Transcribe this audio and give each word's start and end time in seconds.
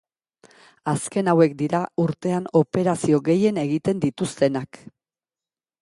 Azken 0.93 1.29
hauek 1.33 1.53
dira 1.59 1.81
urtean 2.05 2.49
operazio 2.63 3.21
gehien 3.31 3.63
egiten 3.67 4.05
dituztenak. 4.07 4.85